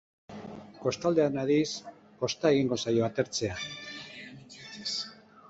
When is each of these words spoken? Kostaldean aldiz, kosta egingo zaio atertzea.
Kostaldean 0.85 1.37
aldiz, 1.41 1.67
kosta 2.23 2.53
egingo 2.57 2.79
zaio 2.87 3.07
atertzea. 3.09 3.61